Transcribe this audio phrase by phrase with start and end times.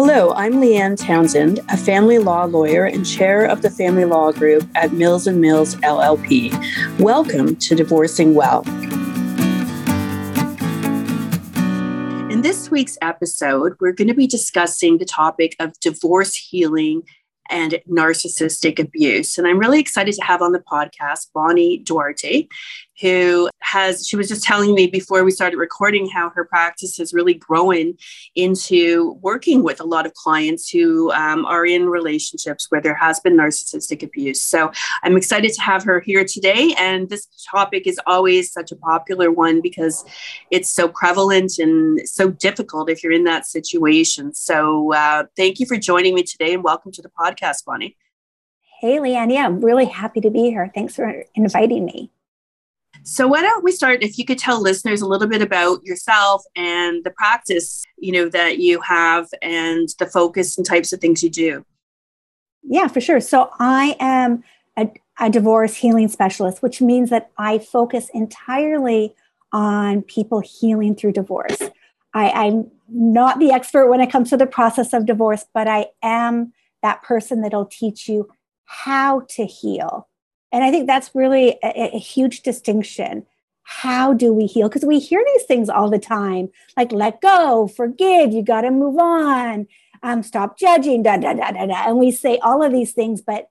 [0.00, 4.64] Hello, I'm Leanne Townsend, a family law lawyer and chair of the family law group
[4.76, 6.52] at Mills and Mills LLP.
[7.00, 8.62] Welcome to Divorcing Well.
[12.30, 17.02] In this week's episode, we're going to be discussing the topic of divorce healing
[17.50, 19.36] and narcissistic abuse.
[19.36, 22.46] And I'm really excited to have on the podcast Bonnie Duarte,
[23.00, 27.14] who has, she was just telling me before we started recording how her practice has
[27.14, 27.94] really grown
[28.34, 33.20] into working with a lot of clients who um, are in relationships where there has
[33.20, 34.40] been narcissistic abuse.
[34.42, 36.74] So I'm excited to have her here today.
[36.78, 40.04] And this topic is always such a popular one because
[40.50, 44.34] it's so prevalent and so difficult if you're in that situation.
[44.34, 47.96] So uh, thank you for joining me today and welcome to the podcast, Bonnie.
[48.80, 49.32] Hey, Leanne.
[49.32, 50.70] Yeah, I'm really happy to be here.
[50.72, 52.12] Thanks for inviting me.
[53.08, 56.44] So why don't we start if you could tell listeners a little bit about yourself
[56.54, 61.22] and the practice, you know, that you have and the focus and types of things
[61.22, 61.64] you do.
[62.62, 63.20] Yeah, for sure.
[63.20, 64.44] So I am
[64.76, 69.14] a, a divorce healing specialist, which means that I focus entirely
[69.54, 71.62] on people healing through divorce.
[72.12, 75.86] I, I'm not the expert when it comes to the process of divorce, but I
[76.02, 78.28] am that person that'll teach you
[78.66, 80.08] how to heal
[80.52, 83.26] and I think that's really a, a huge distinction.
[83.62, 84.68] How do we heal?
[84.68, 88.70] Because we hear these things all the time, like let go, forgive, you got to
[88.70, 89.66] move on,
[90.02, 91.88] um, stop judging, da da da da da.
[91.88, 93.50] And we say all of these things, but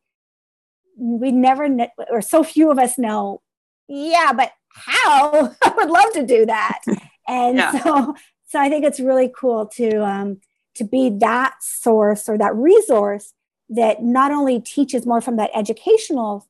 [0.97, 1.67] we never,
[2.09, 3.41] or so few of us know.
[3.87, 5.55] Yeah, but how?
[5.63, 6.81] I would love to do that.
[7.29, 7.83] And yeah.
[7.83, 10.39] so, so I think it's really cool to um,
[10.75, 13.33] to be that source or that resource
[13.67, 16.47] that not only teaches more from that educational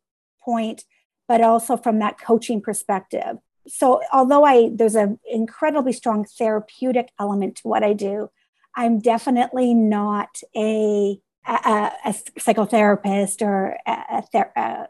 [0.47, 0.79] point,
[1.27, 3.33] but also from that coaching perspective.
[3.67, 8.29] So although I there's an incredibly strong therapeutic element to what I do,
[8.81, 14.23] I'm definitely not a a, a psychotherapist or a,
[14.55, 14.87] a,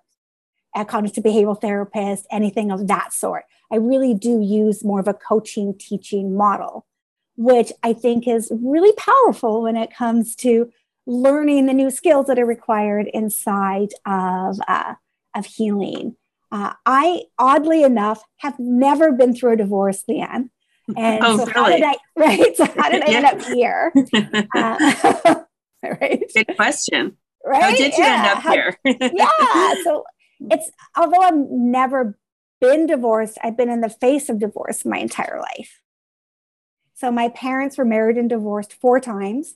[0.76, 3.44] a cognitive behavioral therapist, anything of that sort.
[3.72, 6.86] I really do use more of a coaching teaching model,
[7.36, 10.72] which I think is really powerful when it comes to
[11.06, 14.96] learning the new skills that are required inside of uh,
[15.38, 16.16] of healing.
[16.52, 20.50] Uh, I, oddly enough, have never been through a divorce, Leanne.
[20.96, 21.54] And oh, so really?
[21.54, 22.58] how did I, right?
[22.58, 23.94] So how did I end up here?
[24.56, 25.44] Uh,
[26.02, 26.24] right.
[26.34, 27.18] Good question.
[27.46, 27.62] Right?
[27.62, 28.16] How did you yeah.
[28.16, 28.78] end up how, here?
[28.86, 29.76] yeah.
[29.84, 30.06] So
[30.40, 32.18] it's, although I've never
[32.60, 35.82] been divorced, I've been in the face of divorce my entire life.
[36.96, 39.56] So my parents were married and divorced four times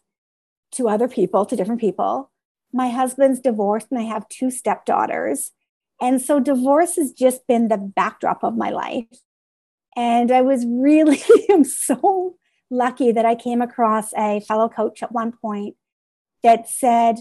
[0.74, 2.30] to other people, to different people.
[2.72, 5.52] My husband's divorced and I have two stepdaughters.
[6.02, 9.06] And so divorce has just been the backdrop of my life.
[9.96, 12.36] And I was really, I'm so
[12.72, 15.76] lucky that I came across a fellow coach at one point
[16.44, 17.18] that said,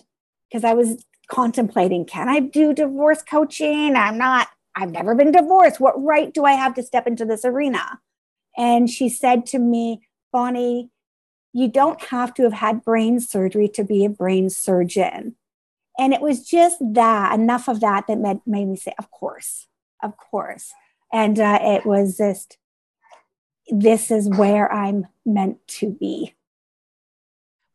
[0.49, 3.97] because I was contemplating, can I do divorce coaching?
[3.97, 5.79] I'm not, I've never been divorced.
[5.79, 8.01] What right do I have to step into this arena?
[8.57, 10.91] And she said to me, Bonnie,
[11.53, 15.37] you don't have to have had brain surgery to be a brain surgeon.
[16.01, 19.67] And it was just that, enough of that, that made, made me say, of course,
[20.03, 20.73] of course.
[21.13, 22.57] And uh, it was just,
[23.69, 26.35] this is where I'm meant to be.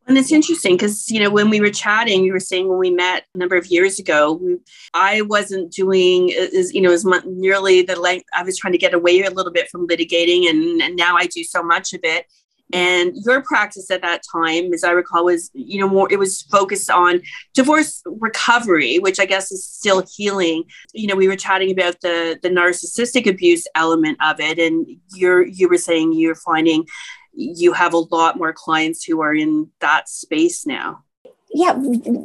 [0.08, 2.90] And it's interesting because, you know, when we were chatting, you were saying when we
[2.90, 4.56] met a number of years ago, we,
[4.92, 8.26] I wasn't doing as, you know, as much, nearly the length.
[8.34, 11.26] I was trying to get away a little bit from litigating and, and now I
[11.26, 12.26] do so much of it.
[12.72, 16.42] And your practice at that time, as I recall, was, you know, more, it was
[16.42, 17.20] focused on
[17.54, 20.64] divorce recovery, which I guess is still healing.
[20.92, 24.58] You know, we were chatting about the, the narcissistic abuse element of it.
[24.58, 24.84] And
[25.14, 26.86] you're, you were saying you're finding
[27.36, 31.04] you have a lot more clients who are in that space now.
[31.52, 31.78] Yeah.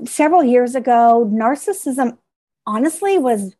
[0.05, 2.17] Several years ago, narcissism
[2.65, 3.53] honestly was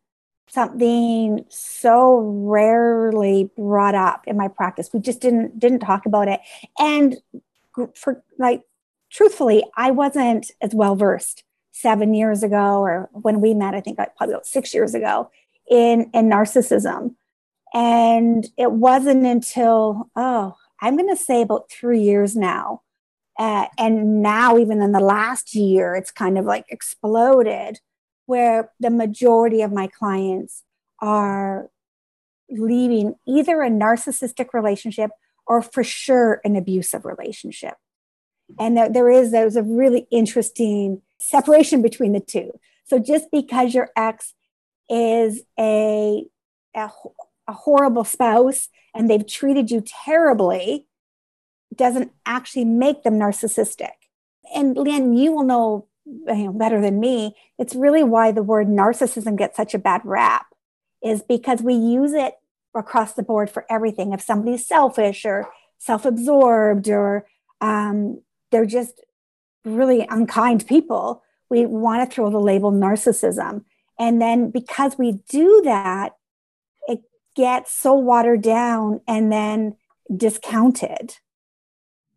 [0.52, 4.90] something so rarely brought up in my practice.
[4.94, 6.42] We just didn't didn't talk about it.
[6.78, 7.18] And
[7.96, 8.64] for like
[9.10, 13.98] truthfully, I wasn't as well versed seven years ago or when we met, I think
[13.98, 15.32] probably about six years ago
[15.70, 17.16] in, in narcissism.
[17.74, 22.82] And it wasn't until, oh, I'm going to say about three years now.
[23.40, 27.80] Uh, and now, even in the last year, it's kind of like exploded
[28.32, 30.64] where the majority of my clients
[31.02, 31.70] are
[32.50, 35.12] leaving either a narcissistic relationship
[35.46, 37.74] or for sure an abusive relationship.
[38.58, 42.52] And there, there is there's a really interesting separation between the two.
[42.86, 44.34] So just because your ex
[44.90, 46.24] is a,
[46.74, 46.90] a,
[47.50, 50.88] a horrible spouse and they've treated you terribly
[51.76, 53.92] doesn't actually make them narcissistic.
[54.56, 57.36] and Leanne, you will know, you know better than me.
[57.58, 60.48] It's really why the word narcissism gets such a bad rap,
[61.04, 62.36] is because we use it
[62.74, 64.14] across the board for everything.
[64.14, 67.28] If somebody's selfish or self-absorbed or
[67.60, 68.22] um,
[68.52, 69.02] they're just
[69.66, 73.66] really unkind people, we want to throw the label narcissism.
[74.00, 76.16] And then because we do that,
[76.88, 77.02] it
[77.36, 79.76] gets so watered down and then
[80.16, 81.18] discounted.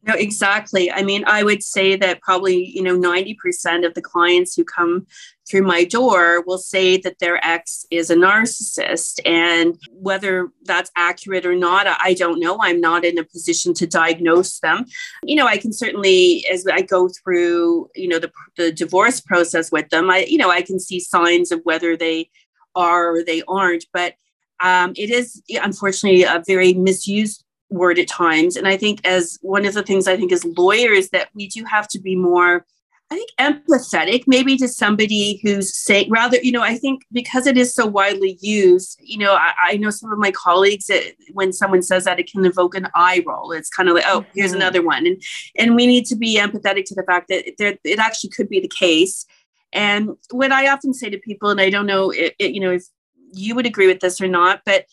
[0.06, 0.92] No, exactly.
[0.92, 5.06] I mean, I would say that probably, you know, 90% of the clients who come
[5.48, 9.18] through my door will say that their ex is a narcissist.
[9.24, 12.58] And whether that's accurate or not, I don't know.
[12.60, 14.84] I'm not in a position to diagnose them.
[15.22, 19.72] You know, I can certainly, as I go through, you know, the, the divorce process
[19.72, 22.28] with them, I, you know, I can see signs of whether they
[22.74, 23.86] are or they aren't.
[23.90, 24.16] But
[24.62, 27.43] um, it is unfortunately a very misused
[27.74, 28.56] word at times.
[28.56, 31.64] And I think as one of the things I think as lawyers that we do
[31.64, 32.64] have to be more,
[33.10, 37.58] I think empathetic maybe to somebody who's saying rather, you know, I think because it
[37.58, 41.52] is so widely used, you know, I, I know some of my colleagues that when
[41.52, 43.52] someone says that it can evoke an eye roll.
[43.52, 44.60] It's kind of like, oh, here's mm-hmm.
[44.60, 45.06] another one.
[45.06, 45.22] And
[45.58, 48.60] and we need to be empathetic to the fact that there it actually could be
[48.60, 49.26] the case.
[49.72, 52.70] And what I often say to people, and I don't know, it, it, you know,
[52.70, 52.84] if
[53.32, 54.86] you would agree with this or not, but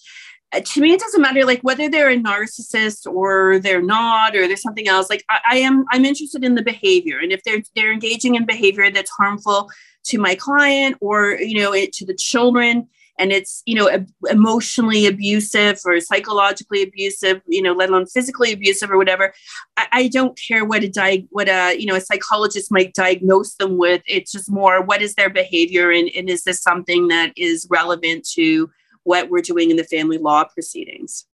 [0.54, 4.48] Uh, to me it doesn't matter like whether they're a narcissist or they're not or
[4.48, 7.62] there's something else like I, I, am i'm interested in the behavior and if they're
[7.76, 9.70] they're engaging in behavior that's harmful
[10.06, 13.90] to my client or you know it, to the children and it's you know
[14.30, 19.34] emotionally abusive or psychologically abusive you know let alone physically abusive or whatever
[19.78, 23.56] i, I don't care what a di- what a you know a psychologist might diagnose
[23.56, 24.02] them with.
[24.08, 28.28] It's just more what is their behavior and, and is this something that is relevant
[28.34, 28.70] to
[29.04, 31.26] what we're doing in the family law proceedings.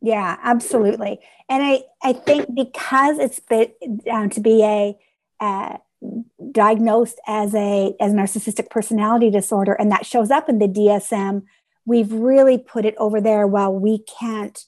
[0.00, 1.20] Yeah, absolutely.
[1.48, 3.70] And I, I think because it's been,
[4.30, 4.98] to be a
[5.38, 5.78] uh,
[6.50, 11.42] diagnosed as a as narcissistic personality disorder, and that shows up in the DSM,
[11.86, 14.64] we've really put it over there while we can't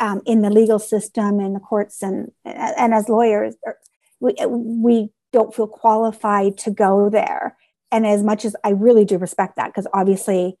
[0.00, 3.78] um, in the legal system and the courts and and as lawyers, er,
[4.20, 7.56] we, we don't feel qualified to go there.
[7.90, 10.56] And as much as I really do respect that, because obviously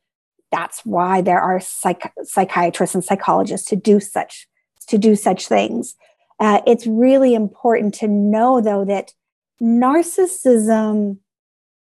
[0.50, 4.48] that's why there are psych- psychiatrists and psychologists to do such
[4.88, 5.96] to do such things.
[6.40, 9.12] Uh, it's really important to know, though, that
[9.60, 11.18] narcissism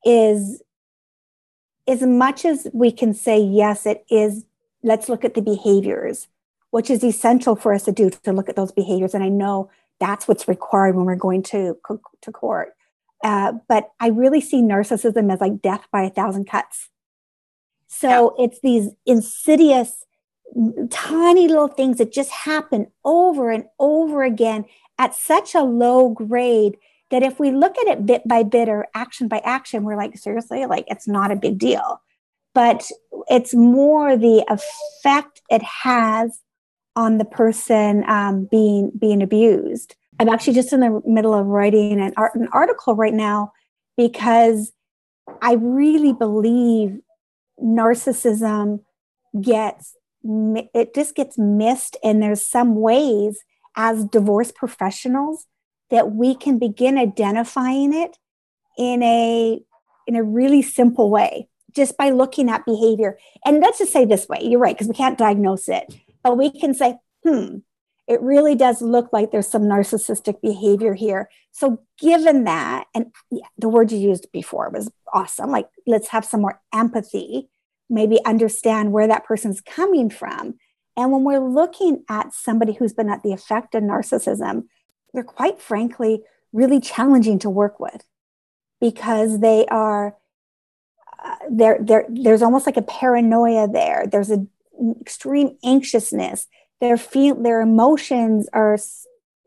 [0.03, 0.61] is
[1.87, 4.45] as much as we can say yes, it is.
[4.83, 6.27] Let's look at the behaviors,
[6.71, 9.13] which is essential for us to do to look at those behaviors.
[9.13, 9.69] And I know
[9.99, 11.77] that's what's required when we're going to
[12.21, 12.73] to court.
[13.23, 16.89] Uh, but I really see narcissism as like death by a thousand cuts
[17.87, 18.45] so yeah.
[18.45, 20.05] it's these insidious,
[20.89, 24.65] tiny little things that just happen over and over again
[24.97, 26.77] at such a low grade
[27.09, 30.17] that if we look at it bit by bit or action by action, we're like,
[30.17, 32.01] seriously, like it's not a big deal.
[32.53, 32.89] But
[33.29, 36.39] it's more the effect it has
[36.95, 39.95] on the person um, being being abused.
[40.19, 43.53] I'm actually just in the middle of writing an, art, an article right now
[43.95, 44.73] because
[45.41, 46.99] I really believe
[47.63, 48.79] narcissism
[49.41, 53.39] gets it just gets missed and there's some ways
[53.75, 55.45] as divorce professionals
[55.89, 58.17] that we can begin identifying it
[58.77, 59.59] in a
[60.07, 63.19] in a really simple way just by looking at behavior.
[63.45, 65.93] And let's just say this way you're right because we can't diagnose it
[66.23, 67.57] but we can say hmm
[68.07, 71.29] it really does look like there's some narcissistic behavior here.
[71.51, 73.13] So given that and
[73.57, 77.49] the word you used before was awesome like let's have some more empathy
[77.89, 80.55] maybe understand where that person's coming from.
[80.97, 84.63] And when we're looking at somebody who's been at the effect of narcissism
[85.13, 86.23] they're quite frankly
[86.53, 88.03] really challenging to work with
[88.79, 90.15] because they are
[91.23, 94.05] uh, there there there's almost like a paranoia there.
[94.09, 94.49] There's an
[95.01, 96.47] extreme anxiousness
[96.81, 98.77] their feel their emotions are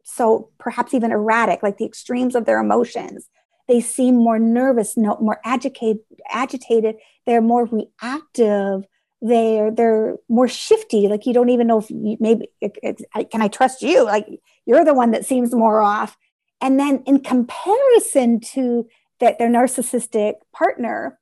[0.04, 3.28] so perhaps even erratic like the extremes of their emotions
[3.70, 6.96] they seem more nervous, no, more agitated, agitated.
[7.24, 8.84] They're more reactive.
[9.22, 11.06] They're they're more shifty.
[11.06, 14.04] Like you don't even know if you, maybe it, it, can I trust you?
[14.04, 14.26] Like
[14.66, 16.16] you're the one that seems more off.
[16.60, 18.88] And then in comparison to
[19.20, 21.20] that, their narcissistic partner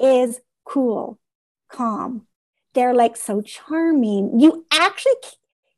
[0.00, 1.20] is cool,
[1.68, 2.26] calm.
[2.74, 4.40] They're like so charming.
[4.40, 5.14] You actually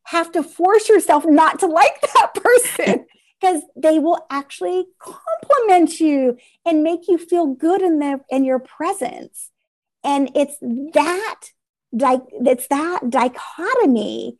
[0.06, 3.06] have to force yourself not to like that person
[3.40, 8.58] because they will actually compliment you and make you feel good in their in your
[8.58, 9.50] presence.
[10.04, 11.40] And it's that
[11.92, 14.38] it's that dichotomy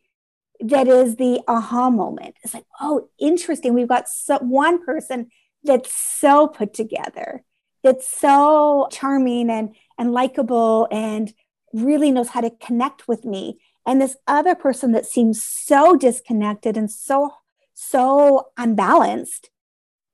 [0.59, 2.35] that is the aha moment.
[2.43, 3.73] It's like oh interesting.
[3.73, 5.29] We've got so, one person
[5.63, 7.43] that's so put together,
[7.83, 11.31] that's so charming and, and likable and
[11.73, 13.59] really knows how to connect with me.
[13.87, 17.31] And this other person that seems so disconnected and so,
[17.73, 19.49] so unbalanced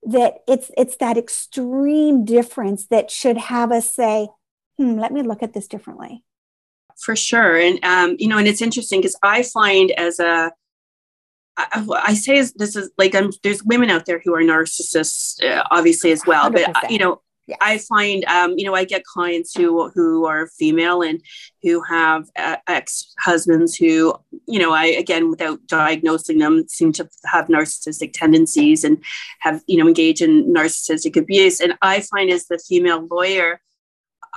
[0.04, 4.28] that it's it's that extreme difference that should have us say,
[4.78, 6.22] hmm, let me look at this differently.
[6.96, 7.56] For sure.
[7.56, 10.52] And um, you know, and it's interesting because I find as a
[11.56, 15.64] I, I say this is like I'm, there's women out there who are narcissists, uh,
[15.70, 16.50] obviously as well.
[16.50, 16.52] 100%.
[16.52, 17.56] But uh, you know, yeah.
[17.60, 21.20] I find, um, you know, I get clients who who are female and
[21.62, 24.14] who have uh, ex husbands who,
[24.46, 29.02] you know, I again without diagnosing them seem to have narcissistic tendencies and
[29.40, 31.60] have, you know, engage in narcissistic abuse.
[31.60, 33.60] And I find as the female lawyer,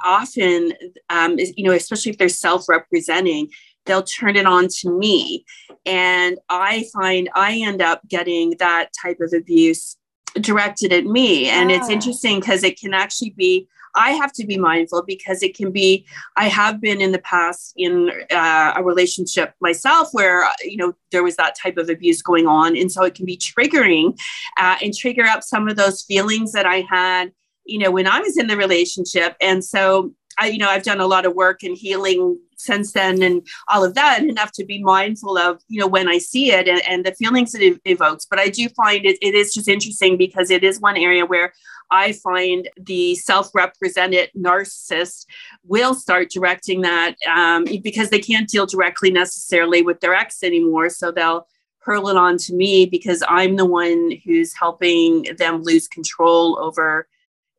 [0.03, 0.73] often,
[1.09, 3.49] um, you know, especially if they're self representing,
[3.85, 5.45] they'll turn it on to me.
[5.85, 9.96] And I find I end up getting that type of abuse
[10.35, 11.47] directed at me.
[11.49, 11.77] And yeah.
[11.77, 15.71] it's interesting because it can actually be, I have to be mindful because it can
[15.71, 16.05] be,
[16.35, 21.23] I have been in the past in uh, a relationship myself where, you know, there
[21.23, 22.77] was that type of abuse going on.
[22.77, 24.17] And so it can be triggering
[24.59, 27.31] uh, and trigger up some of those feelings that I had,
[27.65, 29.35] you know, when I was in the relationship.
[29.41, 33.21] And so I, you know, I've done a lot of work in healing since then
[33.21, 36.67] and all of that enough to be mindful of you know when i see it
[36.67, 38.25] and, and the feelings it evokes.
[38.29, 41.53] But i do find it, it is just interesting because it is one area where
[41.91, 45.25] i find the self-represented narcissist
[45.63, 50.89] will start directing that um, because they can't deal directly necessarily with their ex anymore.
[50.89, 51.47] So they'll
[51.79, 57.07] hurl it on to me because i'm the one who's helping them lose control over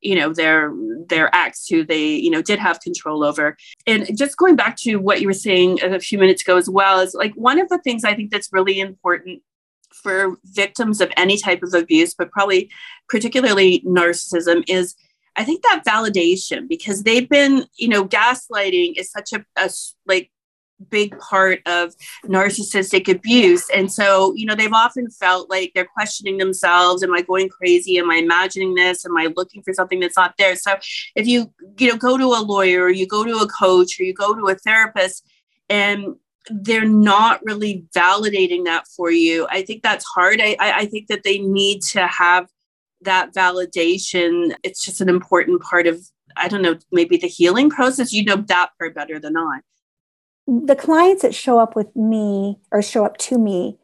[0.01, 0.73] you know their
[1.09, 3.57] their acts who they you know did have control over.
[3.87, 7.01] And just going back to what you were saying a few minutes ago as well
[7.01, 9.43] is like one of the things i think that's really important
[9.93, 12.71] for victims of any type of abuse but probably
[13.09, 14.95] particularly narcissism is
[15.37, 19.71] i think that validation because they've been you know gaslighting is such a, a
[20.07, 20.31] like
[20.91, 21.95] big part of
[22.25, 23.69] narcissistic abuse.
[23.71, 27.03] And so, you know, they've often felt like they're questioning themselves.
[27.03, 27.99] Am I going crazy?
[27.99, 29.05] Am I imagining this?
[29.05, 30.57] Am I looking for something that's not there?
[30.57, 30.77] So
[31.15, 34.05] if you, you know, go to a lawyer or you go to a coach or
[34.05, 35.27] you go to a therapist
[35.69, 36.17] and
[36.51, 40.41] they're not really validating that for you, I think that's hard.
[40.41, 42.49] I, I think that they need to have
[43.03, 44.55] that validation.
[44.63, 46.01] It's just an important part of,
[46.37, 48.13] I don't know, maybe the healing process.
[48.13, 49.61] You know that part better than I
[50.49, 53.77] the clients that show up with me or show up to me,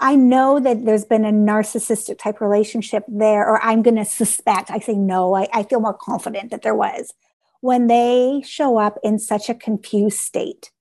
[0.00, 4.70] I know that there's been a narcissistic type relationship there, or I'm going to suspect,
[4.70, 7.14] I say no, I, I feel more confident that there was.
[7.60, 10.72] When they show up in such a confused state,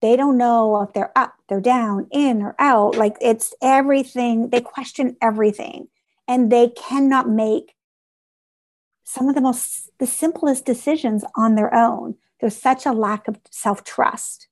[0.00, 2.96] they don't know if they're up, they're down, in or out.
[2.96, 5.88] Like it's everything, they question everything,
[6.26, 7.74] and they cannot make
[9.04, 12.14] some of the most, the simplest decisions on their own.
[12.40, 14.48] There's such a lack of self trust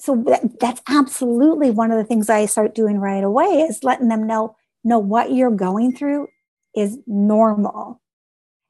[0.00, 4.08] so that, that's absolutely one of the things I start doing right away is letting
[4.08, 6.28] them know, know what you're going through
[6.74, 8.00] is normal.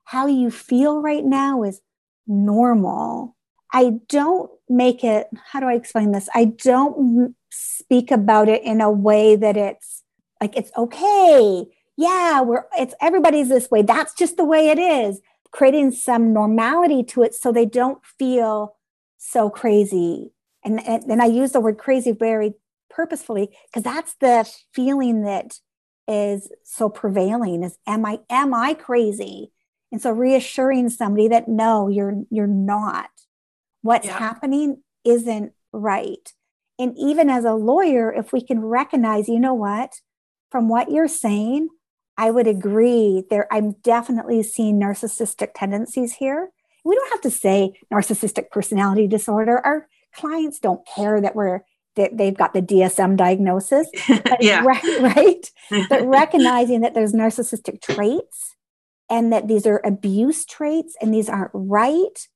[0.07, 1.83] How you feel right now is
[2.27, 3.37] normal.
[3.73, 6.29] I don't make it, how do I explain this?
[6.35, 10.03] I don't speak about it in a way that it's
[10.41, 11.65] like, it's okay.
[11.97, 13.83] Yeah, we're, it's everybody's this way.
[13.83, 15.21] That's just the way it is.
[15.53, 18.75] Creating some normality to it so they don't feel
[19.17, 20.33] so crazy
[20.65, 22.55] and, and, and I use the word crazy very
[22.91, 25.59] purposefully because that's the feeling that
[26.09, 29.53] is so prevailing is am I am I crazy?
[29.93, 33.11] And so reassuring somebody that no, you're you're not.
[33.83, 34.19] What's yeah.
[34.19, 36.33] happening isn't right.
[36.79, 40.01] And even as a lawyer, if we can recognize, you know what,
[40.51, 41.69] from what you're saying,
[42.17, 46.51] I would agree there I'm definitely seeing narcissistic tendencies here.
[46.85, 49.59] We don't have to say narcissistic personality disorder.
[49.65, 51.61] Our clients don't care that we're
[51.97, 53.89] that they've got the DSM diagnosis,
[54.41, 54.63] yeah.
[54.65, 55.51] right, right?
[55.89, 58.55] but recognizing that there's narcissistic traits
[59.11, 62.29] and that these are abuse traits and these aren't right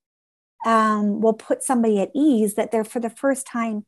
[0.67, 3.85] um, will put somebody at ease that they're for the first time,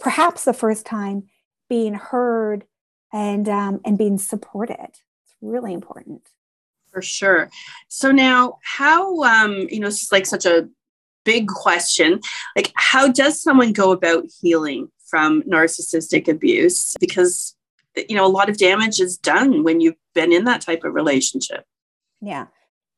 [0.00, 1.24] perhaps the first time,
[1.68, 2.64] being heard
[3.12, 4.76] and um, and being supported.
[4.80, 6.28] It's really important.
[6.92, 7.50] For sure.
[7.88, 10.68] So now, how um, you know, it's like such a
[11.24, 12.20] big question
[12.54, 16.96] like how does someone go about healing from narcissistic abuse?
[16.98, 17.56] Because
[18.08, 20.92] you know a lot of damage is done when you've been in that type of
[20.94, 21.64] relationship.
[22.20, 22.46] Yeah.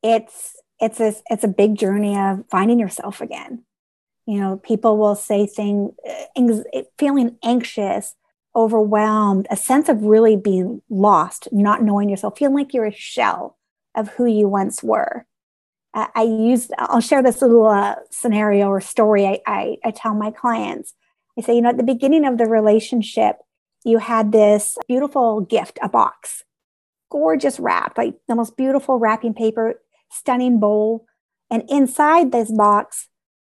[0.03, 3.65] It's it's a it's a big journey of finding yourself again.
[4.27, 5.93] You know people will say things
[6.99, 8.15] feeling anxious
[8.55, 13.59] overwhelmed a sense of really being lost not knowing yourself feeling like you're a shell
[13.95, 15.27] of who you once were.
[16.15, 20.31] I use, I'll share this little uh, scenario or story I, I, I tell my
[20.31, 20.93] clients.
[21.39, 23.37] I say, you know, at the beginning of the relationship,
[23.85, 26.45] you had this beautiful gift, a box,
[27.11, 31.07] gorgeous wrap, like the most beautiful wrapping paper, stunning bowl.
[31.51, 33.09] And inside this box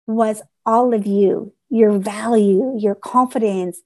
[0.05, 3.81] was all of you, your value, your confidence.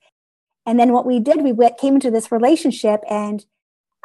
[0.66, 3.46] And then what we did, we came into this relationship and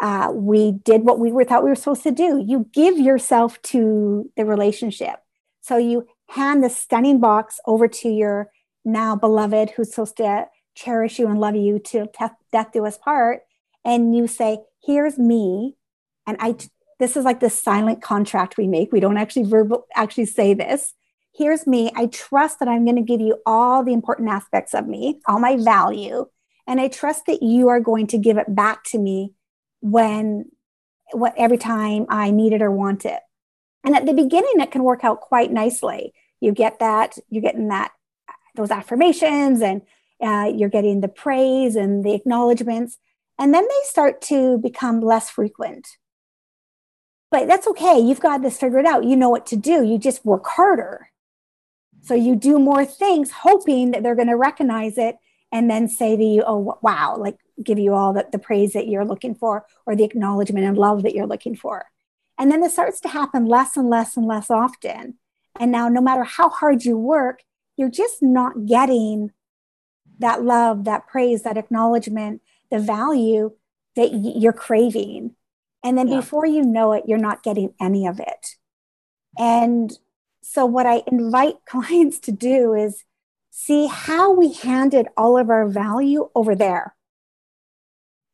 [0.03, 2.45] uh, we did what we were thought we were supposed to do.
[2.45, 5.21] You give yourself to the relationship.
[5.61, 8.51] So you hand the stunning box over to your
[8.85, 12.11] now beloved who's supposed to cherish you and love you till
[12.51, 13.43] death do us part.
[13.85, 15.77] And you say, here's me.
[16.27, 16.57] And I,
[16.99, 18.91] this is like the silent contract we make.
[18.91, 20.95] We don't actually verbal actually say this.
[21.33, 21.93] Here's me.
[21.95, 25.39] I trust that I'm going to give you all the important aspects of me, all
[25.39, 26.27] my value.
[26.67, 29.33] And I trust that you are going to give it back to me
[29.83, 30.47] when
[31.13, 33.21] what every time I need it or want it.
[33.85, 36.15] And at the beginning, it can work out quite nicely.
[36.41, 37.93] You get that, you're getting that
[38.55, 39.83] those affirmations and
[40.21, 42.99] uh, you're getting the praise and the acknowledgments.
[43.39, 45.89] And then they start to become less frequent.
[47.31, 47.99] But that's okay.
[47.99, 49.05] You've got this figured out.
[49.05, 49.83] You know what to do.
[49.83, 51.09] You just work harder.
[52.03, 55.17] So you do more things, hoping that they're going to recognize it
[55.51, 58.89] and then say to you, oh, wow, like give you all the, the praise that
[58.89, 61.87] you're looking for or the acknowledgement and love that you're looking for.
[62.39, 65.15] And then this starts to happen less and less and less often.
[65.59, 67.43] And now, no matter how hard you work,
[67.77, 69.33] you're just not getting
[70.19, 73.53] that love, that praise, that acknowledgement, the value
[73.97, 75.35] that you're craving.
[75.85, 76.17] And then yeah.
[76.17, 78.57] before you know it, you're not getting any of it.
[79.39, 79.93] And
[80.43, 83.05] so, what I invite clients to do is
[83.51, 86.95] see how we handed all of our value over there.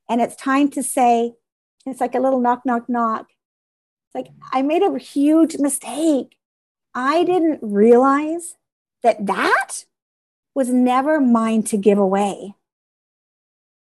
[0.08, 1.34] And it's time to say,
[1.86, 3.28] it's like a little knock, knock, knock.
[3.28, 6.36] It's like, I made a huge mistake.
[6.94, 8.56] I didn't realize
[9.02, 9.84] that that
[10.54, 12.54] was never mine to give away.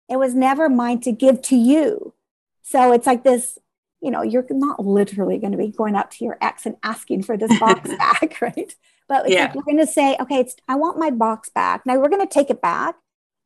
[0.08, 2.14] It was never mine to give to you.
[2.62, 3.58] So it's like this,
[4.00, 7.22] you know, you're not literally going to be going up to your ex and asking
[7.22, 8.74] for this box back, right?
[9.08, 9.44] But yeah.
[9.44, 11.86] like you're going to say, okay, I want my box back.
[11.86, 12.96] Now we're going to take it back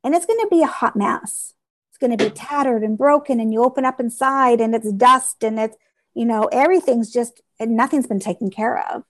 [0.03, 1.54] and it's going to be a hot mess
[1.95, 5.45] it's going to be tattered and broken and you open up inside and it's dust
[5.45, 5.77] and it's
[6.13, 9.03] you know everything's just and nothing's been taken care of.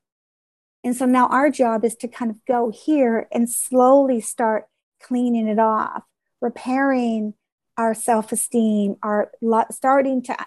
[0.84, 4.66] And so now our job is to kind of go here and slowly start
[5.02, 6.04] cleaning it off
[6.42, 7.34] repairing
[7.76, 9.32] our self-esteem our
[9.72, 10.38] starting to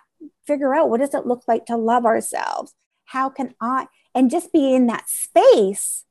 [0.47, 2.73] figure out what does it look like to love ourselves?
[3.07, 6.05] How can i and just be in that space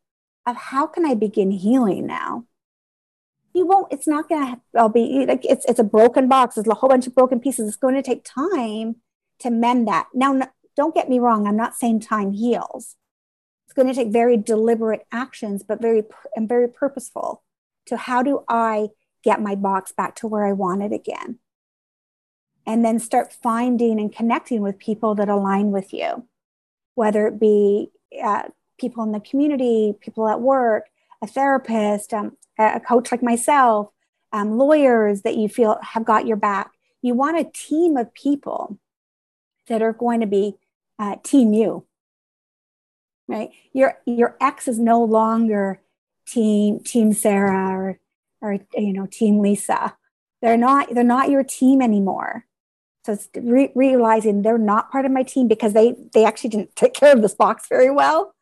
[0.46, 2.44] of how can i begin healing now
[3.58, 6.74] you won't it's not going to be like it's it's a broken box there's a
[6.76, 8.98] whole bunch of broken pieces it's going to take time
[9.40, 10.08] to mend that.
[10.14, 10.40] Now
[10.76, 12.96] don't get me wrong i'm not saying time heals.
[13.66, 16.04] It's going to take very deliberate actions but very
[16.36, 17.44] and very purposeful
[17.88, 18.90] to how do i
[19.24, 21.40] get my box back to where i want it again?
[22.66, 26.28] And then start finding and connecting with people that align with you
[26.96, 27.92] whether it be
[28.24, 28.44] uh,
[28.80, 30.86] people in the community people at work
[31.22, 33.90] a therapist um, a coach like myself,
[34.32, 36.72] um, lawyers that you feel have got your back.
[37.02, 38.80] You want a team of people
[39.68, 40.56] that are going to be
[41.00, 41.86] uh, team you,
[43.28, 43.50] right?
[43.74, 45.82] Your your ex is no longer
[46.26, 48.00] team team Sarah or
[48.42, 49.96] or you know team Lisa.
[50.42, 52.46] They're not they're not your team anymore.
[53.06, 56.76] So it's re- realizing they're not part of my team because they they actually didn't
[56.76, 58.34] take care of this box very well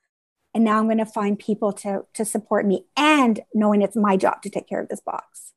[0.55, 4.17] and now i'm going to find people to to support me and knowing it's my
[4.17, 5.51] job to take care of this box.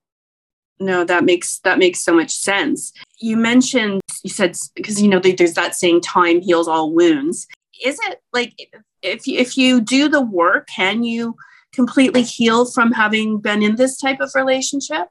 [0.81, 2.93] No that makes that makes so much sense.
[3.21, 7.47] You mentioned you said because you know there's that saying time heals all wounds.
[7.85, 8.55] Is it like
[9.03, 11.37] if you, if you do the work can you
[11.73, 15.09] completely heal from having been in this type of relationship?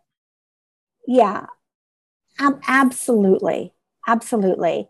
[1.08, 1.48] Yeah.
[2.40, 3.74] Um, absolutely.
[4.08, 4.90] Absolutely.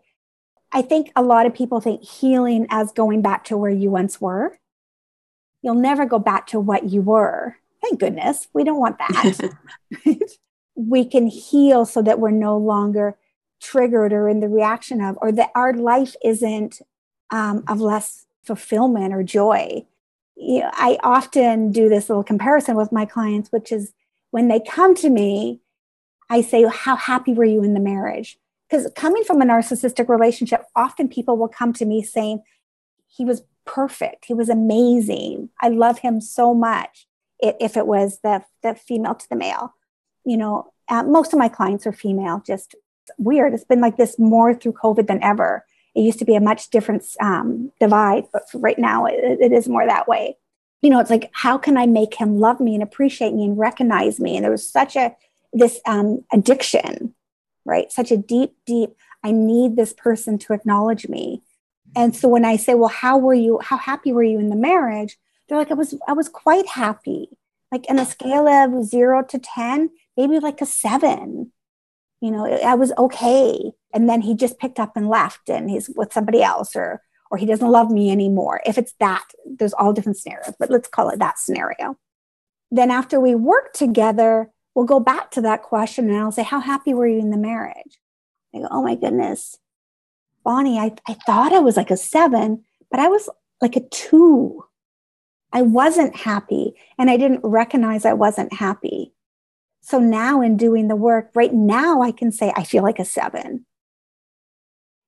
[0.72, 4.20] I think a lot of people think healing as going back to where you once
[4.20, 4.58] were
[5.62, 7.56] you'll never go back to what you were.
[7.82, 8.48] Thank goodness.
[8.52, 9.50] We don't want that.
[10.74, 13.16] we can heal so that we're no longer
[13.60, 16.80] triggered or in the reaction of, or that our life isn't
[17.30, 19.84] um, of less fulfillment or joy.
[20.36, 23.92] You know, I often do this little comparison with my clients, which is
[24.30, 25.60] when they come to me,
[26.30, 28.38] I say, How happy were you in the marriage?
[28.68, 32.42] Because coming from a narcissistic relationship, often people will come to me saying,
[33.08, 33.42] He was
[33.74, 34.24] perfect.
[34.24, 35.50] He was amazing.
[35.60, 37.06] I love him so much.
[37.40, 39.74] If it was the, the female to the male,
[40.24, 42.74] you know, uh, most of my clients are female, just
[43.18, 43.54] weird.
[43.54, 45.64] It's been like this more through COVID than ever.
[45.94, 49.68] It used to be a much different um, divide, but right now it, it is
[49.68, 50.36] more that way.
[50.82, 53.58] You know, it's like, how can I make him love me and appreciate me and
[53.58, 54.36] recognize me?
[54.36, 55.14] And there was such a,
[55.52, 57.14] this um, addiction,
[57.64, 57.90] right?
[57.92, 58.90] Such a deep, deep,
[59.24, 61.42] I need this person to acknowledge me.
[61.96, 64.56] And so when I say, well, how were you, how happy were you in the
[64.56, 65.16] marriage?
[65.48, 67.28] They're like, I was, I was quite happy.
[67.72, 71.52] Like in a scale of zero to 10, maybe like a seven.
[72.20, 73.72] You know, I was okay.
[73.94, 77.38] And then he just picked up and left and he's with somebody else or, or
[77.38, 78.60] he doesn't love me anymore.
[78.66, 81.96] If it's that, there's all different scenarios, but let's call it that scenario.
[82.70, 86.60] Then after we work together, we'll go back to that question and I'll say, How
[86.60, 87.98] happy were you in the marriage?
[88.52, 89.56] They go, Oh my goodness,
[90.44, 93.28] Bonnie, I, I thought I was like a seven, but I was
[93.60, 94.64] like a two.
[95.52, 99.12] I wasn't happy and I didn't recognize I wasn't happy.
[99.80, 103.04] So now, in doing the work, right now, I can say I feel like a
[103.04, 103.64] seven.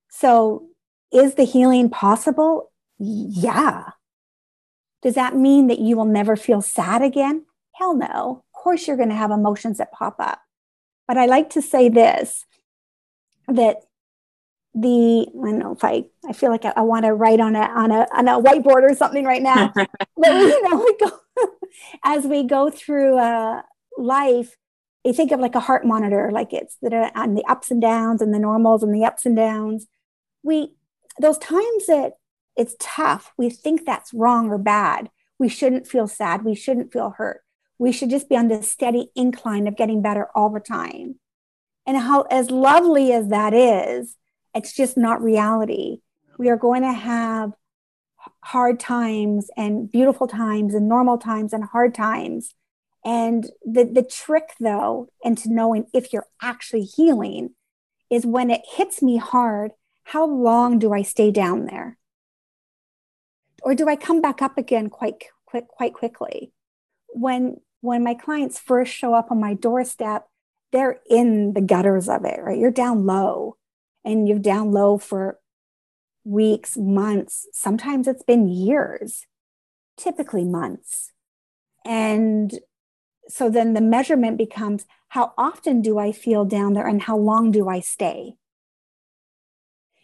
[0.09, 0.69] So,
[1.13, 2.71] is the healing possible?
[2.99, 3.91] Yeah.
[5.03, 7.45] Does that mean that you will never feel sad again?
[7.75, 10.41] Hell no Of course you're going to have emotions that pop up.
[11.09, 12.45] But I like to say this
[13.49, 13.83] that
[14.75, 17.57] the I don't know if I I feel like I, I want to write on
[17.57, 19.73] a on a on a whiteboard or something right now.
[19.75, 21.19] but you know, we go
[22.05, 23.63] as we go through uh,
[23.99, 24.57] life.
[25.05, 28.21] You think of like a heart monitor, like it's the on the ups and downs
[28.21, 29.87] and the normals and the ups and downs.
[30.43, 30.75] We
[31.19, 32.15] those times that
[32.57, 35.11] it's tough, we think that's wrong or bad.
[35.39, 36.45] We shouldn't feel sad.
[36.45, 37.43] We shouldn't feel hurt
[37.81, 41.19] we should just be on this steady incline of getting better all the time.
[41.87, 44.17] And how, as lovely as that is,
[44.55, 45.99] it's just not reality.
[46.39, 47.53] We are going to have
[48.43, 52.55] hard times and beautiful times and normal times and hard times.
[53.05, 57.51] And the, the trick, though, into knowing if you're actually healing
[58.11, 59.73] is when it hits me hard,
[60.05, 61.97] how long do I stay down there?
[63.63, 66.53] Or do I come back up again quite quick, quite quickly?
[67.09, 70.27] When when my clients first show up on my doorstep,
[70.71, 72.59] they're in the gutters of it, right?
[72.59, 73.57] You're down low
[74.05, 75.39] and you're down low for
[76.25, 77.47] weeks, months.
[77.53, 79.27] Sometimes it's been years,
[79.97, 81.13] typically months.
[81.85, 82.59] And
[83.29, 87.51] so then the measurement becomes how often do I feel down there and how long
[87.51, 88.35] do I stay?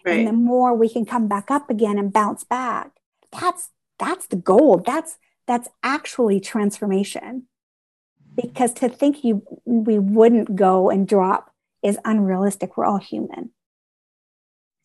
[0.05, 0.19] Right.
[0.19, 2.93] And the more we can come back up again and bounce back,
[3.33, 4.79] that's that's the goal.
[4.79, 7.47] That's that's actually transformation
[8.35, 12.77] because to think you we wouldn't go and drop is unrealistic.
[12.77, 13.51] We're all human.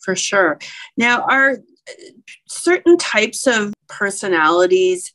[0.03, 0.59] For sure.
[0.97, 1.59] Now, are
[2.47, 5.13] certain types of personalities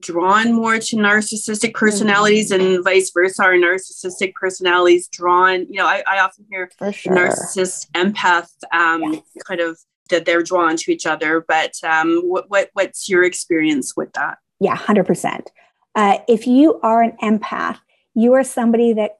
[0.00, 2.74] drawn more to narcissistic personalities mm-hmm.
[2.74, 7.16] and vice versa are narcissistic personalities drawn you know i, I often hear sure.
[7.16, 9.22] narcissist empath um, yes.
[9.46, 9.78] kind of
[10.10, 14.36] that they're drawn to each other but um, what, what what's your experience with that
[14.60, 15.46] yeah 100%
[15.94, 17.78] uh, if you are an empath,
[18.14, 19.18] you are somebody that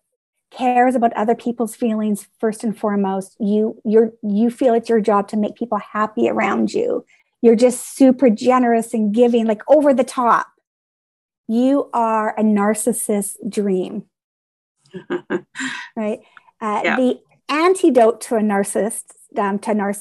[0.57, 3.37] cares about other people's feelings first and foremost.
[3.41, 7.05] You you're you feel it's your job to make people happy around you.
[7.43, 10.47] You're just super generous and giving, like over the top.
[11.47, 14.05] You are a narcissist dream,
[15.95, 16.21] right?
[16.61, 16.97] Uh, yeah.
[16.97, 19.05] The antidote to a narcissist,
[19.37, 19.95] um, to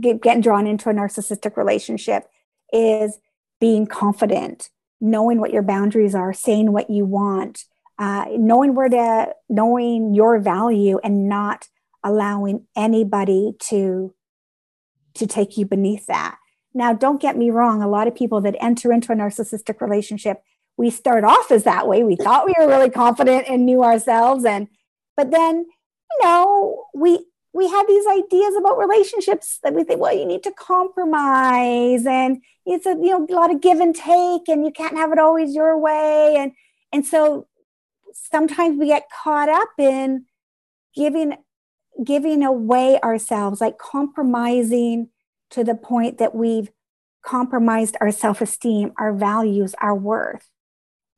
[0.00, 2.30] get, getting drawn into a narcissistic relationship,
[2.72, 3.18] is
[3.60, 7.66] being confident, knowing what your boundaries are, saying what you want,
[7.98, 11.68] uh, knowing where to, knowing your value, and not
[12.04, 14.14] allowing anybody to
[15.14, 16.36] to take you beneath that.
[16.74, 17.82] Now, don't get me wrong.
[17.82, 20.42] A lot of people that enter into a narcissistic relationship,
[20.76, 22.04] we start off as that way.
[22.04, 24.68] We thought we were really confident and knew ourselves, and
[25.16, 27.24] but then, you know, we
[27.56, 32.42] we have these ideas about relationships that we think, well, you need to compromise and
[32.66, 35.18] it's a you know a lot of give and take and you can't have it
[35.18, 36.36] always your way.
[36.36, 36.52] And
[36.92, 37.46] and so
[38.12, 40.26] sometimes we get caught up in
[40.94, 41.36] giving
[42.04, 45.08] giving away ourselves, like compromising
[45.50, 46.70] to the point that we've
[47.22, 50.48] compromised our self-esteem, our values, our worth.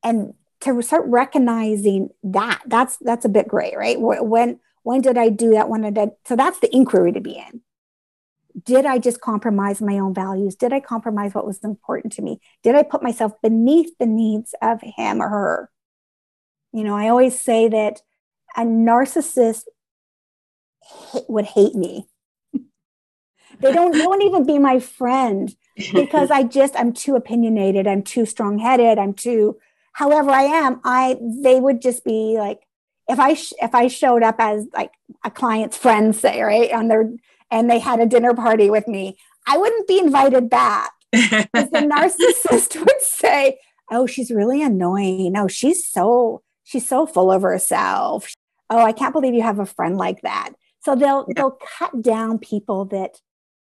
[0.02, 3.98] And to start recognizing that, that's that's a bit gray, right?
[4.00, 5.68] When when did I do that?
[5.68, 6.10] When did I?
[6.24, 7.62] So that's the inquiry to be in.
[8.64, 10.56] Did I just compromise my own values?
[10.56, 12.40] Did I compromise what was important to me?
[12.62, 15.70] Did I put myself beneath the needs of him or her?
[16.72, 18.02] You know, I always say that
[18.56, 19.64] a narcissist
[21.28, 22.08] would hate me.
[23.60, 25.54] they don't, they won't even be my friend
[25.92, 27.86] because I just, I'm too opinionated.
[27.86, 28.98] I'm too strong headed.
[28.98, 29.58] I'm too,
[29.92, 32.60] however I am, I, they would just be like,
[33.08, 34.92] if I sh- if I showed up as like
[35.24, 37.10] a client's friend, say right on their
[37.50, 40.90] and they had a dinner party with me, I wouldn't be invited back.
[41.12, 43.58] The narcissist would say,
[43.90, 45.34] Oh, she's really annoying.
[45.36, 48.30] Oh, she's so she's so full of herself.
[48.68, 50.50] Oh, I can't believe you have a friend like that.
[50.84, 51.34] So they'll yeah.
[51.36, 53.16] they'll cut down people that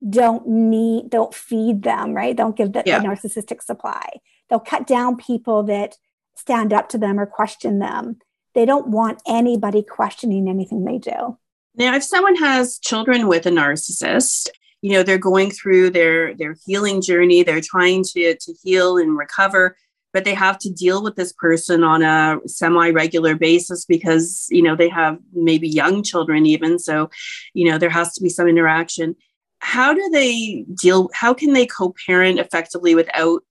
[0.10, 2.36] don't need don't feed them, right?
[2.36, 3.00] Don't give the, yeah.
[3.00, 4.10] the narcissistic supply.
[4.50, 5.98] They'll cut down people that
[6.36, 8.18] stand up to them or question them.
[8.54, 11.38] They don't want anybody questioning anything they do.
[11.76, 14.48] Now, if someone has children with a narcissist,
[14.82, 19.18] you know, they're going through their their healing journey, they're trying to to heal and
[19.18, 19.76] recover,
[20.16, 24.74] but they have to deal with this person on a semi-regular basis because, you know,
[24.74, 27.10] they have maybe young children even, so,
[27.54, 29.18] you know, there has to be some interaction.
[29.60, 33.42] How do they deal how can they co-parent effectively without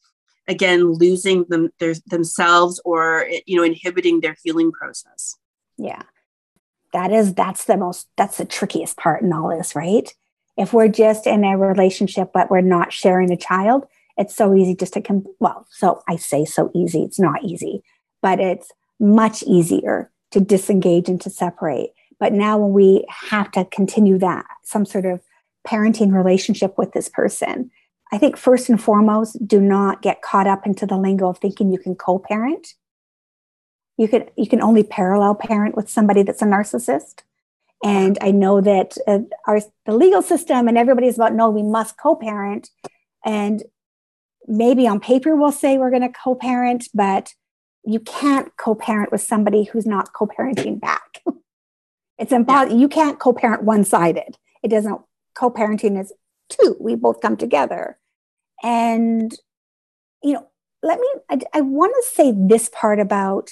[0.49, 5.37] again losing them their, themselves or you know inhibiting their healing process?
[5.77, 6.03] Yeah.
[6.95, 10.09] That is that's the most that's the trickiest part in all this right?
[10.57, 14.75] If we're just in a relationship but we're not sharing a child it's so easy
[14.75, 17.83] just to come well so i say so easy it's not easy
[18.23, 23.65] but it's much easier to disengage and to separate but now when we have to
[23.67, 25.21] continue that some sort of
[25.67, 27.71] parenting relationship with this person
[28.15, 31.73] I think first and foremost, do not get caught up into the lingo of thinking
[31.73, 32.75] you can co-parent.
[33.97, 37.23] You can you can only parallel parent with somebody that's a narcissist.
[37.83, 41.65] And I know that uh, our the legal system and everybody is about no, we
[41.65, 42.71] must co-parent.
[43.25, 43.65] And
[44.47, 47.35] maybe on paper we'll say we're going to co-parent, but
[47.85, 51.23] you can't co-parent with somebody who's not co-parenting back.
[52.19, 52.77] it's impossible.
[52.77, 52.81] Yeah.
[52.81, 54.37] You can't co-parent one-sided.
[54.63, 55.01] It doesn't.
[55.35, 56.13] Co-parenting is
[56.49, 56.77] two.
[56.81, 57.99] We both come together.
[58.63, 59.35] And,
[60.23, 60.49] you know,
[60.83, 63.51] let me, I, I want to say this part about,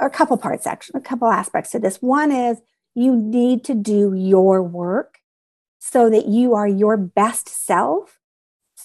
[0.00, 2.00] or a couple parts actually, a couple aspects to this.
[2.00, 2.60] One is
[2.94, 5.18] you need to do your work
[5.78, 8.19] so that you are your best self,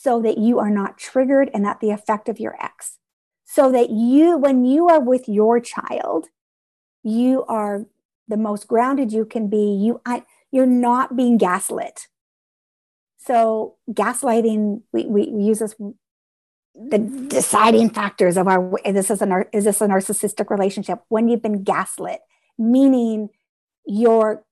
[0.06, 3.00] so that you are not triggered and at the effect of your ex.
[3.44, 6.28] So that you, when you are with your child,
[7.02, 7.88] you are
[8.28, 9.74] the most grounded you can be.
[9.74, 12.08] You, I, you're not being gaslit.
[13.18, 15.76] So gaslighting, we, we, use this
[16.76, 21.42] the deciding factors of our this is a is this a narcissistic relationship when you've
[21.42, 22.20] been gaslit,
[22.60, 23.30] meaning
[23.88, 24.45] you're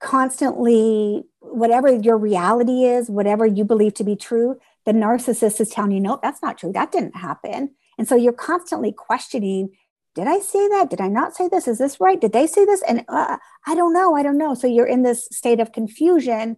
[0.00, 5.92] constantly whatever your reality is, whatever you believe to be true, the narcissist is telling
[5.92, 6.72] you, no, that's not true.
[6.72, 7.74] That didn't happen.
[7.98, 9.70] And so you're constantly questioning,
[10.14, 10.90] did I say that?
[10.90, 11.68] Did I not say this?
[11.68, 12.20] Is this right?
[12.20, 12.82] Did they say this?
[12.88, 14.14] And uh, I don't know.
[14.14, 14.54] I don't know.
[14.54, 16.56] So you're in this state of confusion.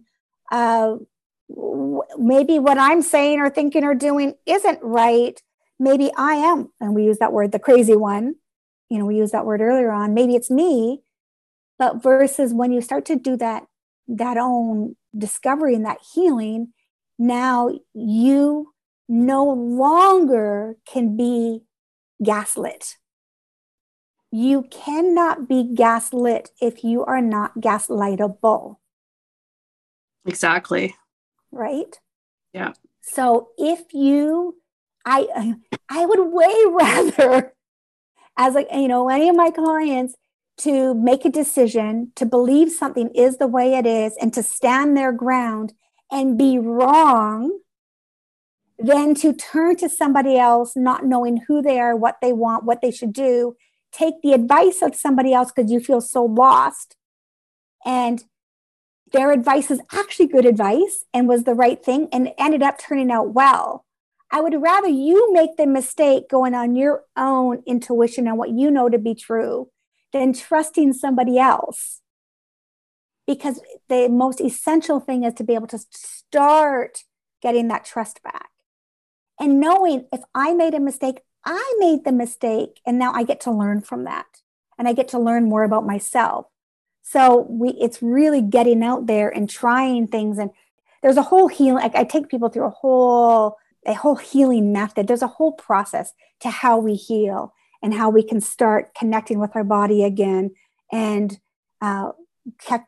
[0.51, 0.95] Uh,
[2.17, 5.41] maybe what I'm saying or thinking or doing isn't right.
[5.79, 8.35] Maybe I am, and we use that word, the crazy one.
[8.89, 10.13] You know, we used that word earlier on.
[10.13, 11.01] Maybe it's me.
[11.79, 13.63] But versus when you start to do that,
[14.07, 16.73] that own discovery and that healing,
[17.17, 18.73] now you
[19.07, 21.61] no longer can be
[22.23, 22.97] gaslit.
[24.31, 28.75] You cannot be gaslit if you are not gaslightable.
[30.25, 30.93] Exactly
[31.51, 31.99] right?
[32.53, 32.73] Yeah.
[33.01, 34.55] So if you,
[35.05, 35.55] I,
[35.89, 37.53] I would way rather,
[38.37, 40.15] as like you know, any of my clients,
[40.59, 44.95] to make a decision to believe something is the way it is and to stand
[44.95, 45.73] their ground
[46.11, 47.59] and be wrong
[48.77, 52.81] than to turn to somebody else not knowing who they are what they want what
[52.81, 53.55] they should do
[53.91, 56.95] take the advice of somebody else because you feel so lost
[57.85, 58.23] and
[59.11, 63.11] their advice is actually good advice and was the right thing and ended up turning
[63.11, 63.85] out well.
[64.31, 68.69] I would rather you make the mistake going on your own intuition and what you
[68.69, 69.69] know to be true
[70.13, 72.01] than trusting somebody else.
[73.27, 77.03] Because the most essential thing is to be able to start
[77.41, 78.49] getting that trust back.
[79.39, 83.39] And knowing if I made a mistake, I made the mistake, and now I get
[83.41, 84.25] to learn from that.
[84.77, 86.47] And I get to learn more about myself.
[87.01, 90.51] So we it's really getting out there and trying things and
[91.01, 95.07] there's a whole healing I, I take people through a whole a whole healing method.
[95.07, 99.55] There's a whole process to how we heal and how we can start connecting with
[99.55, 100.51] our body again
[100.91, 101.39] and
[101.81, 102.11] uh,
[102.61, 102.87] check,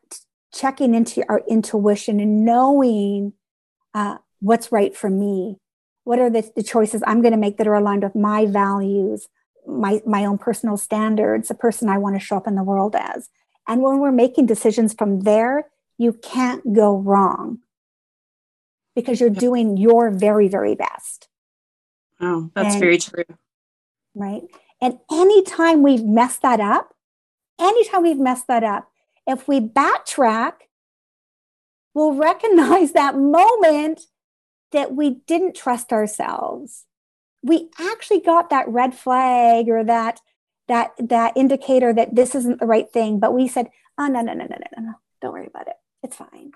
[0.53, 3.33] checking into our intuition and knowing
[3.93, 5.57] uh, what's right for me.
[6.03, 9.27] What are the, the choices I'm going to make that are aligned with my values,
[9.67, 12.95] my, my own personal standards, the person I want to show up in the world
[12.97, 13.29] as.
[13.67, 17.59] And when we're making decisions from there, you can't go wrong
[18.95, 21.27] because you're doing your very, very best.
[22.19, 23.23] Oh, that's and, very true.
[24.15, 24.43] Right.
[24.81, 26.95] And anytime we've messed that up,
[27.59, 28.89] anytime we've messed that up,
[29.27, 30.53] if we backtrack
[31.93, 34.01] we'll recognize that moment
[34.71, 36.85] that we didn't trust ourselves.
[37.43, 40.21] We actually got that red flag or that
[40.67, 44.33] that that indicator that this isn't the right thing, but we said, "Oh no, no,
[44.33, 45.75] no, no, no, no, don't worry about it.
[46.03, 46.51] It's fine."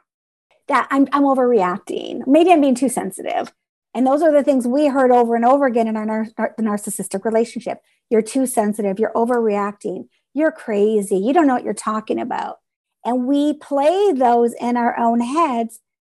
[0.67, 2.25] That I'm I'm overreacting.
[2.27, 3.51] Maybe I'm being too sensitive.
[3.95, 7.23] And those are the things we heard over and over again in our, nar- narcissistic
[7.23, 7.79] relationship.
[8.09, 8.99] You're too sensitive.
[8.99, 10.09] You're overreacting.
[10.33, 11.17] You're crazy.
[11.17, 12.57] You don't know what you're talking about.
[13.05, 15.79] And we play those in our own heads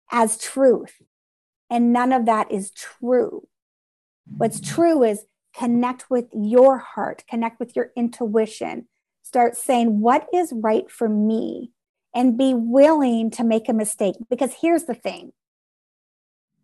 [0.10, 0.94] as truth.
[1.70, 3.46] And none of that is true.
[4.38, 5.26] What's true is
[5.58, 8.88] connect with your heart, connect with your intuition,
[9.24, 11.72] start saying, What is right for me?
[12.14, 14.16] And be willing to make a mistake.
[14.30, 15.34] Because here's the thing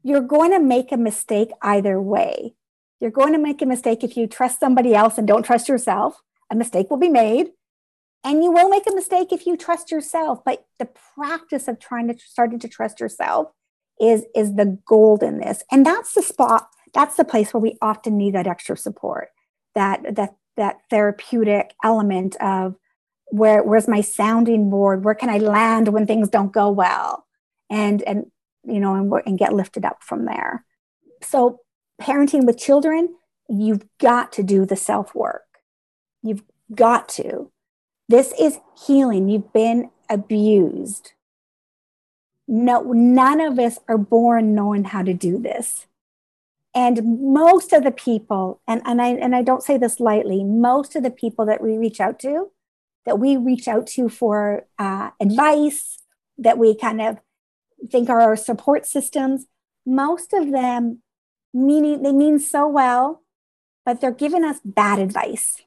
[0.03, 2.55] you're going to make a mistake either way.
[2.99, 6.21] You're going to make a mistake if you trust somebody else and don't trust yourself.
[6.51, 7.51] A mistake will be made.
[8.23, 10.43] And you will make a mistake if you trust yourself.
[10.45, 13.47] But the practice of trying to starting to trust yourself
[13.99, 15.63] is, is the gold in this.
[15.71, 19.29] And that's the spot, that's the place where we often need that extra support,
[19.73, 22.75] that that that therapeutic element of
[23.27, 25.03] where where's my sounding board?
[25.03, 27.25] Where can I land when things don't go well?
[27.69, 28.25] And and
[28.63, 30.65] you know, and, and get lifted up from there.
[31.21, 31.59] So,
[32.01, 33.15] parenting with children,
[33.47, 35.43] you've got to do the self work.
[36.23, 36.43] You've
[36.73, 37.51] got to.
[38.07, 39.29] This is healing.
[39.29, 41.13] You've been abused.
[42.47, 45.87] No, none of us are born knowing how to do this.
[46.73, 50.95] And most of the people, and, and I and I don't say this lightly, most
[50.95, 52.51] of the people that we reach out to,
[53.05, 55.99] that we reach out to for uh, advice,
[56.37, 57.17] that we kind of
[57.89, 59.45] think are our support systems,
[59.85, 61.01] most of them
[61.53, 63.23] meaning they mean so well,
[63.85, 65.61] but they're giving us bad advice.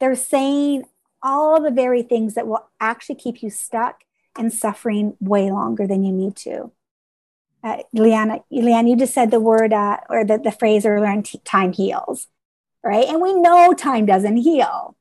[0.00, 0.84] They're saying
[1.22, 4.04] all the very things that will actually keep you stuck
[4.36, 6.72] and suffering way longer than you need to.
[7.62, 11.72] Uh, Leanna, Leanne, you just said the word uh, or the, the phrase earlier time
[11.72, 12.28] heals,
[12.82, 13.06] right?
[13.08, 14.96] And we know time doesn't heal.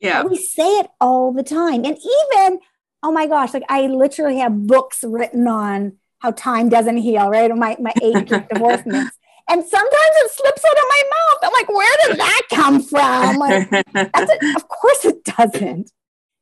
[0.00, 0.22] Yeah.
[0.22, 1.84] But we say it all the time.
[1.84, 2.58] And even
[3.02, 7.54] oh my gosh, like I literally have books written on how time doesn't heal, right?
[7.54, 9.16] My my eight divorce myths.
[9.48, 11.38] And sometimes it slips out of my mouth.
[11.42, 13.36] I'm like, where did that come from?
[13.36, 15.90] Like, that's a, of course it doesn't.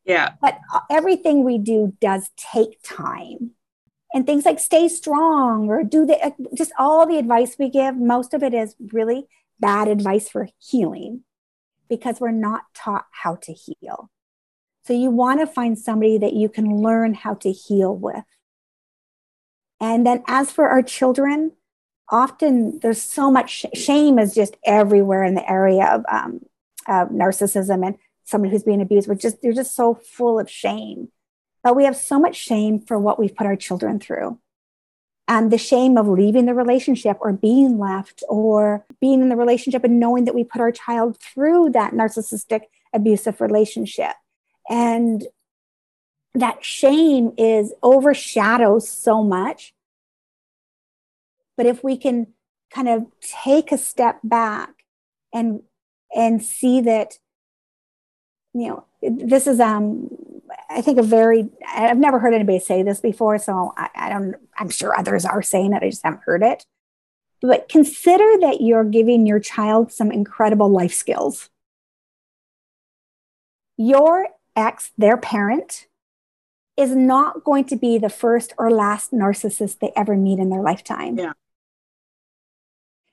[0.04, 0.32] Yeah.
[0.42, 3.52] But uh, everything we do does take time.
[4.12, 8.32] And things like stay strong or do the just all the advice we give, most
[8.32, 9.26] of it is really
[9.60, 11.24] bad advice for healing
[11.88, 14.10] because we're not taught how to heal.
[14.88, 18.24] So you want to find somebody that you can learn how to heal with.
[19.82, 21.52] And then as for our children,
[22.08, 26.40] often there's so much shame is just everywhere in the area of, um,
[26.86, 29.08] of narcissism and somebody who's being abused.
[29.08, 31.08] We're just they're just so full of shame.
[31.62, 34.38] But we have so much shame for what we've put our children through.
[35.30, 39.84] And the shame of leaving the relationship or being left or being in the relationship
[39.84, 42.62] and knowing that we put our child through that narcissistic
[42.94, 44.14] abusive relationship
[44.68, 45.26] and
[46.34, 49.74] that shame is overshadows so much.
[51.56, 52.28] But if we can
[52.72, 54.70] kind of take a step back
[55.32, 55.62] and
[56.14, 57.14] and see that
[58.54, 60.08] you know this is um
[60.70, 64.34] i think a very i've never heard anybody say this before so I, I, don't
[64.58, 66.64] i'm sure others are saying it i just haven't heard it
[67.40, 71.50] but consider that you're giving your child some incredible life skills
[73.76, 75.86] your ex, their parent,
[76.76, 80.62] is not going to be the first or last narcissist they ever meet in their
[80.62, 81.18] lifetime.
[81.18, 81.32] Yeah.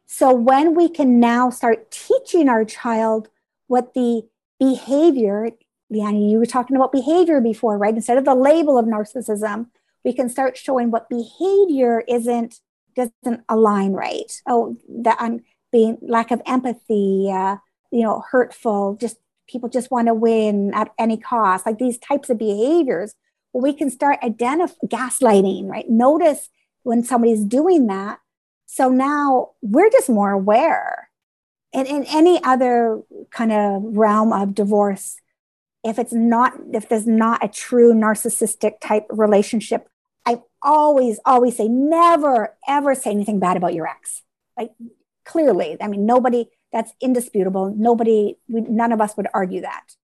[0.06, 3.30] So when we can now start teaching our child
[3.68, 4.28] what the
[4.60, 5.50] behavior,
[5.92, 7.94] Leanne, you were talking about behavior before, right?
[7.94, 9.68] Instead of the label of narcissism,
[10.04, 12.60] we can start showing what behavior isn't
[12.96, 14.32] doesn't align right.
[14.48, 17.58] Oh, that I'm being lack of empathy, uh,
[17.92, 22.30] you know, hurtful, just people just want to win at any cost, like these types
[22.30, 23.14] of behaviors.
[23.54, 25.90] Well, we can start identifying gaslighting, right?
[25.90, 26.50] Notice
[26.84, 28.20] when somebody's doing that.
[28.66, 31.10] So now we're just more aware.
[31.74, 35.18] And in any other kind of realm of divorce,
[35.84, 39.88] if it's not, if there's not a true narcissistic type relationship,
[40.26, 44.24] I always, always say never, ever say anything bad about your ex.
[44.58, 44.72] Like
[45.26, 47.74] clearly, I mean, nobody, that's indisputable.
[47.74, 49.96] Nobody, we, none of us would argue that.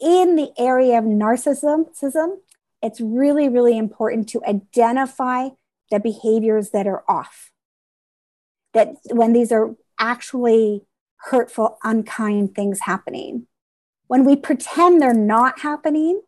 [0.00, 2.36] In the area of narcissism,
[2.80, 5.48] it's really, really important to identify
[5.90, 7.50] the behaviors that are off.
[8.72, 10.84] That when these are actually
[11.16, 13.48] hurtful, unkind things happening.
[14.06, 16.22] When we pretend they're not happening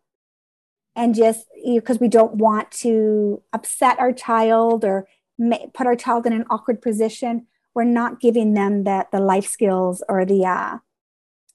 [0.97, 5.07] and just, because we don't want to upset our child or
[5.73, 10.03] put our child in an awkward position, we're not giving them the, the life skills
[10.09, 10.79] or the, uh,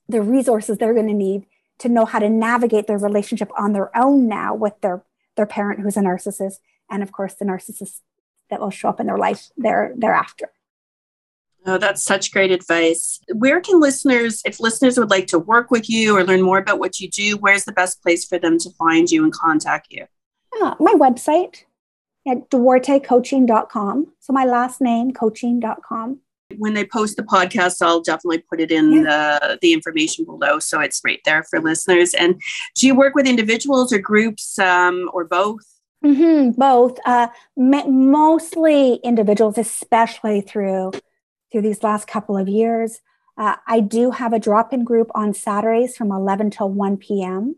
[0.07, 1.45] the resources they're going to need
[1.79, 5.03] to know how to navigate their relationship on their own now with their,
[5.35, 6.55] their parent who's a narcissist.
[6.89, 8.01] And of course, the narcissist
[8.49, 10.51] that will show up in their life there, thereafter.
[11.67, 13.19] Oh, that's such great advice.
[13.33, 16.77] Where can listeners, if listeners would like to work with you or learn more about
[16.77, 20.05] what you do, where's the best place for them to find you and contact you?
[20.61, 21.63] Uh, my website
[22.27, 24.13] at duartecoaching.com.
[24.19, 26.19] So my last name, coaching.com.
[26.57, 29.39] When they post the podcast, I'll definitely put it in yeah.
[29.39, 30.59] the, the information below.
[30.59, 32.13] So it's right there for listeners.
[32.13, 32.41] And
[32.75, 35.63] do you work with individuals or groups um, or both?
[36.03, 36.99] Mm-hmm, both.
[37.05, 40.91] Uh, mostly individuals, especially through
[41.51, 42.99] through these last couple of years.
[43.37, 47.55] Uh, I do have a drop-in group on Saturdays from 11 till 1 p.m.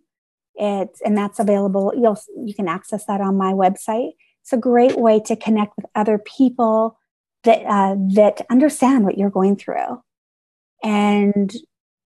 [0.55, 1.93] It's and that's available.
[1.95, 4.11] You'll you can access that on my website.
[4.47, 6.97] It's a great way to connect with other people
[7.43, 10.01] that uh, that understand what you're going through,
[10.81, 11.53] and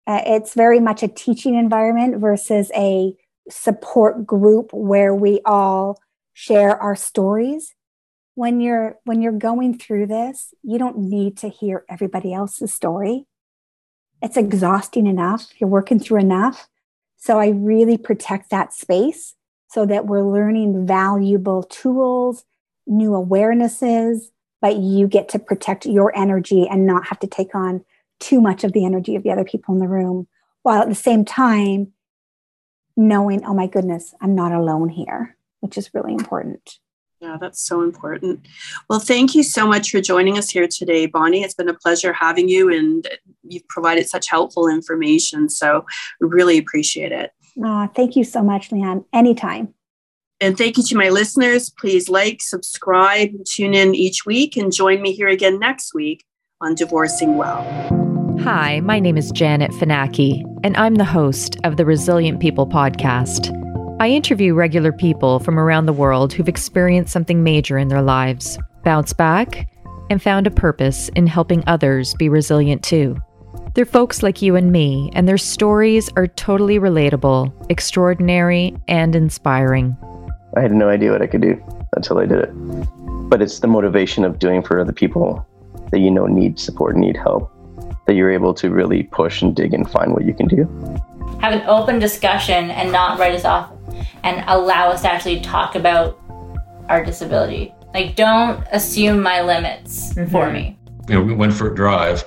[0.06, 3.14] uh, it's very much a teaching environment versus a
[3.48, 5.98] support group where we all
[6.34, 7.74] share our stories.
[8.34, 13.24] When you're when you're going through this you don't need to hear everybody else's story.
[14.20, 15.46] It's exhausting enough.
[15.58, 16.68] You're working through enough.
[17.16, 19.35] So i really protect that space
[19.68, 22.44] so that we're learning valuable tools
[22.86, 24.30] new awarenesses
[24.62, 27.84] but you get to protect your energy and not have to take on
[28.20, 30.26] too much of the energy of the other people in the room
[30.62, 31.92] while at the same time
[32.96, 36.78] knowing oh my goodness i'm not alone here which is really important
[37.20, 38.46] yeah, that's so important.
[38.90, 41.42] Well, thank you so much for joining us here today, Bonnie.
[41.42, 43.08] It's been a pleasure having you, and
[43.42, 45.48] you've provided such helpful information.
[45.48, 45.86] So,
[46.20, 47.32] we really appreciate it.
[47.64, 49.04] Uh, thank you so much, Leanne.
[49.12, 49.74] Anytime.
[50.40, 51.70] And thank you to my listeners.
[51.70, 56.24] Please like, subscribe, tune in each week, and join me here again next week
[56.60, 57.62] on Divorcing Well.
[58.40, 63.50] Hi, my name is Janet Fanaki, and I'm the host of the Resilient People podcast.
[63.98, 68.58] I interview regular people from around the world who've experienced something major in their lives,
[68.84, 69.66] bounced back,
[70.10, 73.16] and found a purpose in helping others be resilient too.
[73.76, 79.94] They're folks like you and me, and their stories are totally relatable, extraordinary, and inspiring.
[80.56, 81.62] I had no idea what I could do
[81.94, 82.50] until I did it.
[83.28, 85.46] But it's the motivation of doing for other people
[85.90, 87.52] that you know need support, need help,
[88.06, 90.64] that you're able to really push and dig and find what you can do.
[91.42, 93.70] Have an open discussion and not write us off
[94.24, 96.18] and allow us to actually talk about
[96.88, 97.74] our disability.
[97.92, 100.32] Like, don't assume my limits mm-hmm.
[100.32, 100.78] for me.
[101.08, 102.24] You know, we went for a drive,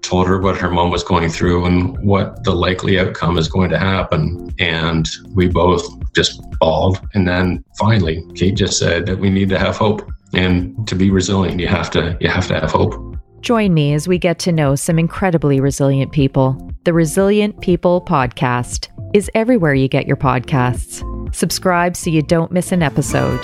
[0.00, 3.70] told her what her mom was going through and what the likely outcome is going
[3.70, 4.54] to happen.
[4.58, 7.00] And we both just bawled.
[7.14, 10.10] And then finally, Kate just said that we need to have hope.
[10.34, 12.94] And to be resilient, you have to you have to have hope.
[13.42, 16.70] Join me as we get to know some incredibly resilient people.
[16.84, 21.02] The Resilient People podcast is everywhere you get your podcasts.
[21.34, 23.40] Subscribe so you don't miss an episode.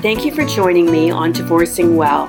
[0.00, 2.28] Thank you for joining me on Divorcing Well.